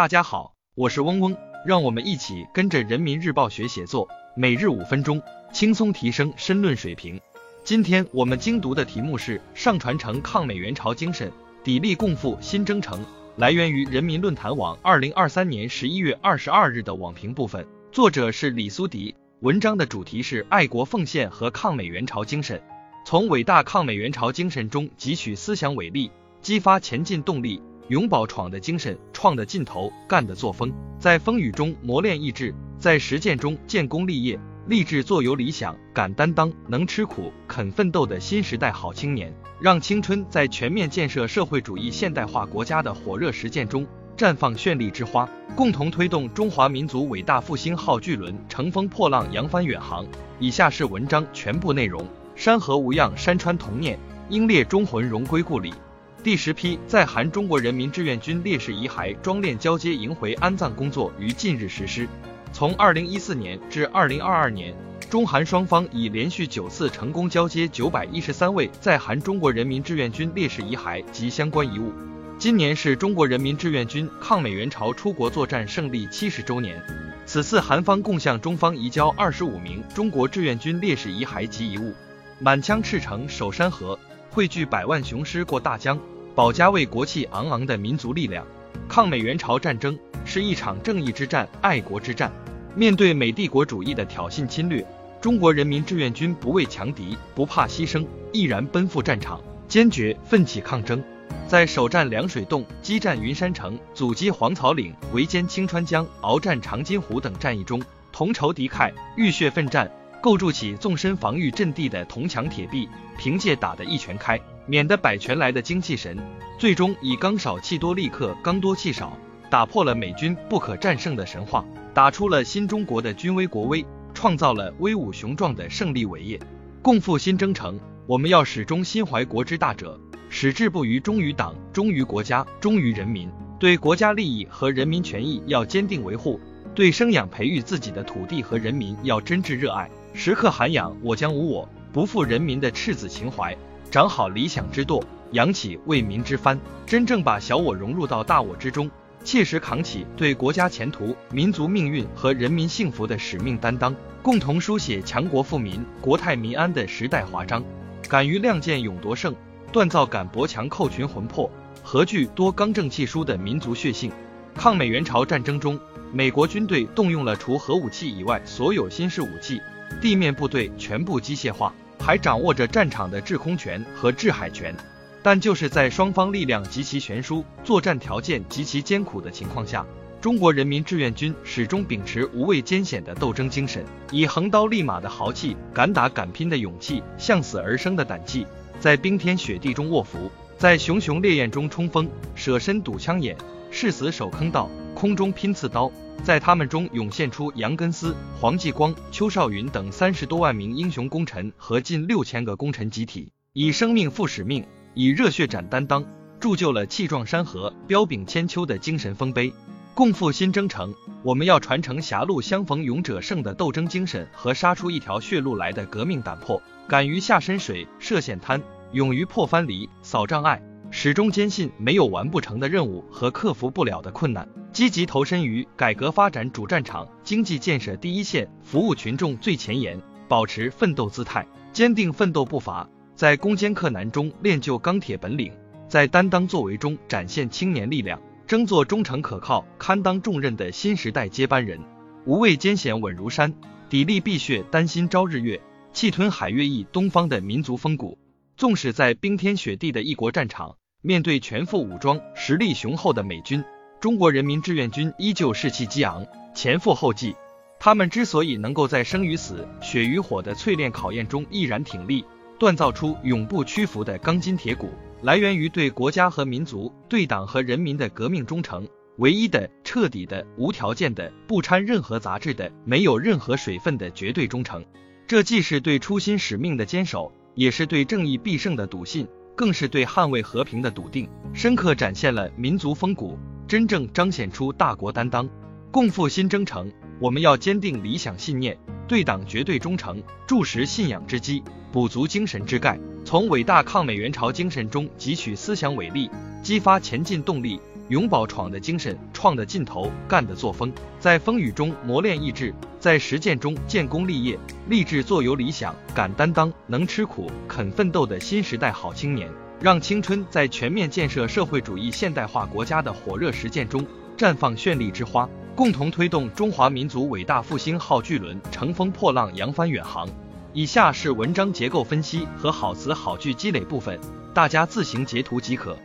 [0.00, 5.20] 大家好，我是嗡嗡，让我们一起跟着人民日报学写作，每日五分钟，
[5.52, 7.20] 轻松提升申论水平。
[7.64, 11.30] 今天我们精读的题目是上传承抗美援朝精神，
[11.62, 13.04] 砥砺共赴新征程。
[13.36, 19.14] 来源于人民论坛网二零二三年十一月二十二日的网评部分，作者是李苏迪。
[19.40, 22.58] 文章的主题是爱国奉献和抗美援朝精神，
[23.04, 26.10] 从伟大抗美援朝精神中汲取思想伟力，
[26.40, 27.60] 激发前进动力。
[27.90, 43.84] 永葆闯的精神，创的劲头，干的作风，在风雨中磨练意志，在实践中建功立业，立志做有理想、敢担当、能吃苦、肯奋斗的新时代好青年，让青春在全面建设社会主义现代化国家的火热实践中
[44.16, 50.06] 绽放绚丽之花，共同推动中华民族伟大复兴号巨轮乘风破浪扬帆远航。
[50.38, 53.98] 以下是文章全部内容：山河无恙，山川同念；
[54.28, 55.74] 英烈忠魂，荣归故里。
[56.22, 62.06] 第十批在韩中国人民志愿军烈士遗骸装殓交接迎回安葬工作于近日实施。
[62.52, 64.74] 从二零一四年至二零二二年，
[65.08, 71.90] 中韩双方已连续九次成功交接九百一十三位在韩中国人民志愿军烈士遗骸及相关遗物。
[72.38, 76.82] 今年是中国人民志愿军抗美援朝出国作战胜利七十周年，
[77.24, 81.94] 此次韩方共向中方移交二十五名中国志愿军烈士遗骸及遗物，
[82.38, 83.98] 满腔赤诚守山河。
[84.32, 85.98] 汇聚百万雄师过大江，
[86.36, 88.46] 保家卫国气昂昂的民族力量。
[88.88, 92.30] 抗美援朝战争是一场正义之战、爱国之战。
[92.76, 94.86] 面对美帝国主义的挑衅侵略，
[95.20, 101.02] 中国人民志愿军不畏强敌，不怕牺牲，毅然奔赴战场，坚决奋起抗争。
[101.48, 109.90] 在首战凉水洞、激战云山城、阻击黄草岭、围歼清川江、鏖战长津湖等战役中，同仇敌忾，浴血奋战。
[110.20, 116.18] 构筑起纵深防御阵地的铜墙铁壁，凭借打得一拳开，免得百拳来的精气神，
[116.58, 119.16] 最终以刚少气多力克刚多气少，
[119.48, 126.38] 打破了美军不可战胜的神话，打出了新中国的军威国威，创造了威武雄壮的胜利伟业。
[126.82, 136.38] 共赴新征程，我们要始终心怀国之大者，矢志不渝忠于党、忠于国家、忠于人民，对国家利益和人民权益要坚定维护，
[136.74, 139.90] 对生养培育自己的土地和人民要真挚热爱。
[140.12, 143.56] 时刻涵养“我将无我，不负人民”的赤子情怀，
[143.90, 148.90] 长好理想之舵，扬起为民之帆，真正把小我融入到大我之中，
[149.24, 157.62] 切实扛起对国家前途、民族命运和人民幸福的使命担当，共同书写强国富民、国泰民安的时代华章。
[158.08, 159.34] 敢于亮剑勇夺胜，
[159.72, 161.48] 锻造敢搏强寇群魂魄，
[161.82, 164.10] 何惧多刚正气疏的民族血性。
[164.56, 165.78] 抗美援朝战争中，
[166.12, 169.60] 美国军队动用了除核武器以外所有新式武器。
[170.00, 174.74] 地面部队全部机械化，还掌握着战场的制空权和制海权。
[175.22, 179.84] 但就是在双方力量极其悬殊、作战条件极其艰苦的情况下，
[180.18, 188.46] 中国人民志愿军始终秉持无畏艰险的斗争精神，以横刀立马的豪气、敢打敢拼的勇气、向死而生的胆气，
[188.80, 193.36] 在冰天雪地中卧伏，在熊熊烈焰中冲锋，舍身堵枪眼，
[193.70, 195.90] 誓死守坑道，空中拼刺刀。
[196.22, 204.62] 在他们中涌现出杨根思、黄继光、邱少云等三十多万名英雄功臣和近六千个功臣集体，以生命赴使命，
[204.92, 206.04] 以热血展担当，
[206.38, 209.50] 铸就了气壮山河、彪炳千秋的精神丰碑。
[209.94, 218.62] 共赴新征程，我们要传承狭路相逢勇者胜的斗争精神和杀出一条血路来的革命胆魄，敢于下深水、涉险滩，
[218.92, 220.62] 勇于破藩篱、扫障碍。
[220.90, 235.52] 始终坚信没有完不成的任务和克服不了的困难，积极投身于改革发展主战场、经济建设第一线，服务群众最前沿，保持奋斗姿态，坚定奋斗步伐，在攻坚克难中练就钢铁本领，
[235.88, 241.80] 在担当作为中展现青年力量，争做忠诚可靠、堪当重任的新时代接班人。
[242.24, 243.52] 无畏艰险稳如山，
[243.88, 245.60] 砥砺碧血丹心朝日月，
[245.92, 248.16] 气吞海月忆东方的民族风骨。
[248.56, 253.64] 纵使在冰天雪地的异国战场，面对全副武装、实力雄厚的美军，
[254.00, 257.36] 中国人民志愿军依旧士气激昂，前赴后继。
[257.78, 262.24] 他们之所以能够在生与死、血与火的淬炼考验中毅然挺立，
[262.58, 264.88] 锻造出永不屈服的钢筋铁骨，
[265.20, 268.88] 来源于对国家和民族、对党和人民的革命忠诚，
[269.18, 274.82] 唯一的、彻底的、无条件的、不掺任何杂质的、没有任何水分的绝对忠诚。
[275.26, 277.30] 这既是对初心使命的坚守。
[277.56, 279.26] 也是对正义必胜的笃信，
[279.56, 283.36] 更是对捍卫和平的笃定，深刻展现了民族风骨，
[283.70, 285.48] 真正彰显出大国担当。
[285.92, 288.76] 共赴新征程，我们要坚定理想信念，
[289.06, 291.62] 对党绝对忠诚，筑实信仰之基，
[291.92, 296.28] 补足精神之钙，从伟大抗美援朝精神中汲取思想伟力，
[296.64, 304.58] 激发前进动力，永葆闯的精神、创的劲头、干的作风，在风雨中磨练意志，在实践中建功立业，
[304.88, 309.48] 立志做有理想、敢担当、能吃苦、肯奋斗的新时代好青年，
[309.80, 314.06] 让青春在全面建设社会主义现代化国家的火热实践中
[314.36, 320.28] 绽放绚丽之花，共同推动中华民族伟大复兴号巨轮乘风破浪、扬帆远航。
[320.74, 324.20] 以下是文章结构分析和好词好句积累部分，
[324.52, 325.96] 大家自行截图即可。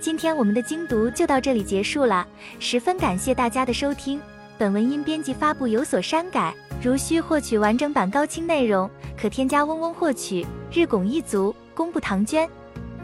[0.00, 2.26] 今天我们的精读就到这里结束了，
[2.58, 4.20] 十分感谢大家的收听。
[4.58, 6.52] 本文因编辑发布有所删改，
[6.82, 10.44] 如需获取完整版高清内容，可添加嗡嗡获取。
[10.72, 12.48] 日拱一卒，功不唐捐。